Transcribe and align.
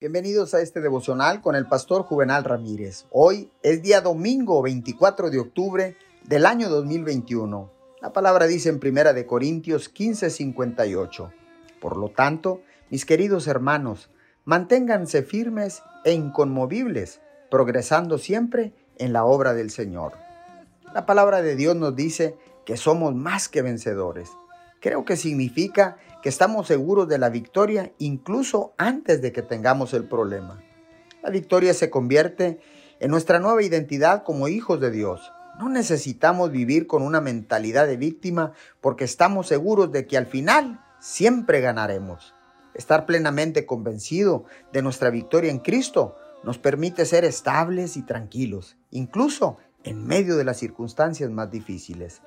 Bienvenidos 0.00 0.54
a 0.54 0.62
este 0.62 0.80
devocional 0.80 1.42
con 1.42 1.54
el 1.54 1.66
pastor 1.66 2.04
Juvenal 2.04 2.42
Ramírez. 2.42 3.04
Hoy 3.10 3.52
es 3.62 3.82
día 3.82 4.00
domingo 4.00 4.62
24 4.62 5.28
de 5.28 5.38
octubre 5.38 5.94
del 6.24 6.46
año 6.46 6.70
2021. 6.70 7.70
La 8.00 8.10
palabra 8.10 8.46
dice 8.46 8.70
en 8.70 8.80
Primera 8.80 9.12
de 9.12 9.26
Corintios 9.26 9.92
15:58. 9.92 11.30
Por 11.82 11.98
lo 11.98 12.08
tanto, 12.08 12.62
mis 12.88 13.04
queridos 13.04 13.46
hermanos, 13.46 14.08
manténganse 14.46 15.22
firmes 15.22 15.82
e 16.06 16.12
inconmovibles, 16.12 17.20
progresando 17.50 18.16
siempre 18.16 18.72
en 18.96 19.12
la 19.12 19.26
obra 19.26 19.52
del 19.52 19.68
Señor. 19.68 20.14
La 20.94 21.04
palabra 21.04 21.42
de 21.42 21.56
Dios 21.56 21.76
nos 21.76 21.94
dice 21.94 22.38
que 22.64 22.78
somos 22.78 23.14
más 23.14 23.50
que 23.50 23.60
vencedores. 23.60 24.30
Creo 24.80 25.04
que 25.04 25.16
significa 25.16 25.98
que 26.22 26.30
estamos 26.30 26.66
seguros 26.66 27.06
de 27.08 27.18
la 27.18 27.28
victoria 27.28 27.92
incluso 27.98 28.72
antes 28.78 29.20
de 29.20 29.30
que 29.32 29.42
tengamos 29.42 29.92
el 29.94 30.04
problema. 30.04 30.62
La 31.22 31.30
victoria 31.30 31.74
se 31.74 31.90
convierte 31.90 32.60
en 32.98 33.10
nuestra 33.10 33.38
nueva 33.38 33.62
identidad 33.62 34.22
como 34.24 34.48
hijos 34.48 34.80
de 34.80 34.90
Dios. 34.90 35.32
No 35.58 35.68
necesitamos 35.68 36.50
vivir 36.50 36.86
con 36.86 37.02
una 37.02 37.20
mentalidad 37.20 37.86
de 37.86 37.98
víctima 37.98 38.52
porque 38.80 39.04
estamos 39.04 39.48
seguros 39.48 39.92
de 39.92 40.06
que 40.06 40.16
al 40.16 40.26
final 40.26 40.80
siempre 40.98 41.60
ganaremos. 41.60 42.34
Estar 42.72 43.04
plenamente 43.04 43.66
convencido 43.66 44.44
de 44.72 44.80
nuestra 44.80 45.10
victoria 45.10 45.50
en 45.50 45.58
Cristo 45.58 46.16
nos 46.42 46.56
permite 46.56 47.04
ser 47.04 47.26
estables 47.26 47.98
y 47.98 48.02
tranquilos, 48.02 48.78
incluso 48.90 49.58
en 49.84 50.06
medio 50.06 50.36
de 50.36 50.44
las 50.44 50.58
circunstancias 50.58 51.30
más 51.30 51.50
difíciles. 51.50 52.22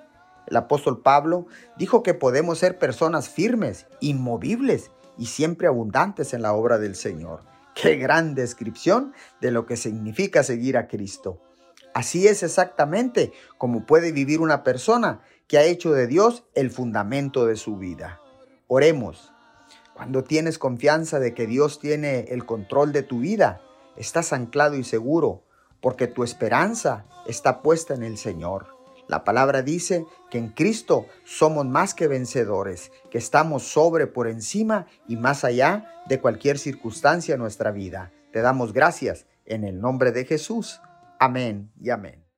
El 0.53 0.57
apóstol 0.57 1.02
Pablo 1.02 1.48
dijo 1.77 2.03
que 2.03 2.13
podemos 2.13 2.59
ser 2.59 2.77
personas 2.77 3.27
firmes, 3.27 3.88
inmovibles 4.02 4.91
y 5.17 5.26
siempre 5.26 5.66
abundantes 5.66 6.31
en 6.35 6.43
la 6.43 6.53
obra 6.53 6.77
del 6.77 6.93
Señor. 6.93 7.41
Qué 7.73 7.95
gran 7.95 8.35
descripción 8.35 9.13
de 9.41 9.49
lo 9.49 9.66
que 9.66 9.77
significa 9.77 10.43
seguir 10.43 10.77
a 10.77 10.88
Cristo. 10.88 11.41
Así 11.95 12.27
es 12.27 12.43
exactamente 12.43 13.34
como 13.57 13.87
puede 13.87 14.12
vivir 14.12 14.41
una 14.41 14.62
persona 14.62 15.21
que 15.48 15.57
ha 15.57 15.63
hecho 15.63 15.91
de 15.91 16.05
Dios 16.05 16.43
el 16.54 16.70
fundamento 16.70 17.48
de 17.48 17.55
su 17.55 17.77
vida. 17.77 18.20
Oremos. 18.67 19.34
Cuando 19.95 20.23
tienes 20.23 20.60
confianza 20.60 21.17
de 21.17 21.34
que 21.34 21.48
Dios 21.48 21.79
tiene 21.79 22.26
el 22.29 22.45
control 22.45 22.91
de 22.91 23.01
tu 23.01 23.21
vida, 23.21 23.60
estás 23.98 24.34
anclado 24.34 24.76
y 24.76 24.84
seguro, 24.84 25.41
porque 25.82 26.05
tu 26.05 26.23
esperanza 26.23 27.07
está 27.26 27.63
puesta 27.63 27.95
en 27.95 28.04
el 28.04 28.20
Señor. 28.20 28.82
La 29.07 29.23
palabra 29.23 29.62
dice 29.62 30.05
que 30.29 30.37
en 30.37 30.49
Cristo 30.49 31.07
somos 31.26 31.65
más 31.65 31.93
que 31.93 32.07
vencedores, 32.07 32.91
que 33.12 33.18
estamos 33.18 33.63
sobre, 33.63 34.07
por 34.07 34.27
encima 34.27 34.87
y 35.07 35.18
más 35.18 35.43
allá 35.43 36.01
de 36.07 36.20
cualquier 36.20 36.57
circunstancia 36.57 37.35
en 37.35 37.41
nuestra 37.41 37.71
vida. 37.71 38.12
Te 38.32 38.41
damos 38.41 38.73
gracias 38.73 39.26
en 39.45 39.63
el 39.63 39.79
nombre 39.79 40.12
de 40.12 40.26
Jesús. 40.26 40.82
Amén 41.20 41.71
y 41.79 41.90
amén. 41.90 42.32